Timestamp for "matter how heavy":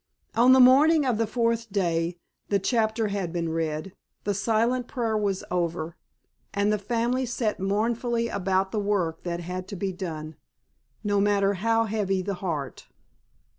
11.21-12.23